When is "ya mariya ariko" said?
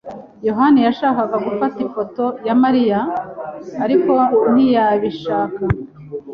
2.47-4.13